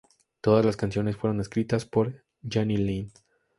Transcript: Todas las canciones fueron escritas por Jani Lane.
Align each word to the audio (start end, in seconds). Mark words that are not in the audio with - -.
Todas 0.41 0.65
las 0.65 0.77
canciones 0.77 1.15
fueron 1.15 1.41
escritas 1.41 1.85
por 1.85 2.23
Jani 2.41 2.77
Lane. 2.77 3.11